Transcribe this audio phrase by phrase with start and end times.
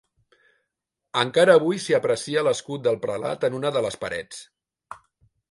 [1.23, 4.43] Encara avui dia s'hi aprecia l'escut del prelat en una de les parets.